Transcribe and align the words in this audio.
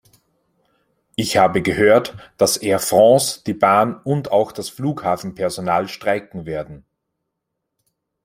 Ich 1.15 1.37
habe 1.37 1.61
gehört, 1.61 2.17
dass 2.37 2.57
Air 2.57 2.79
France, 2.79 3.41
die 3.45 3.53
Bahn 3.53 4.01
und 4.01 4.31
auch 4.31 4.51
das 4.51 4.67
Flughafenpersonal 4.67 5.87
streiken 5.89 6.47
werden. 6.47 6.87